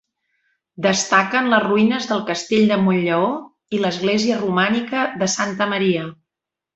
Destaquen 0.83 1.49
les 1.49 1.59
ruïnes 1.65 2.07
del 2.11 2.23
Castell 2.29 2.65
de 2.73 2.77
Montlleó 2.85 3.27
i 3.77 3.81
l'església 3.83 4.39
romànica 4.39 5.05
de 5.23 5.29
Santa 5.39 5.69
Maria. 5.75 6.07